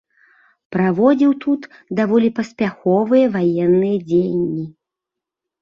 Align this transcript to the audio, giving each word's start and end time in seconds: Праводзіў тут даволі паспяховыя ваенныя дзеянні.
Праводзіў 0.75 1.31
тут 1.43 1.61
даволі 1.99 2.29
паспяховыя 2.39 3.25
ваенныя 3.37 3.97
дзеянні. 4.09 4.65